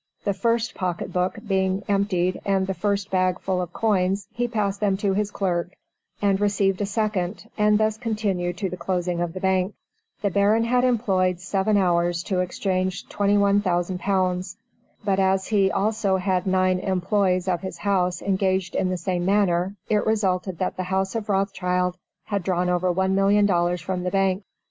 [0.23, 4.79] The first pocket book being emptied and the first bag full of coins, he passed
[4.79, 5.75] them to his clerk,
[6.23, 9.75] and received a second, and thus continued to the closing of the bank.
[10.23, 14.57] The Baron had employed seven hours to exchange twenty one thousand pounds.
[15.05, 19.75] But as he also had nine employes of his house engaged in the same manner,
[19.87, 24.41] it resulted that the house of Rothschild had drawn over $1,000,000 from the bank.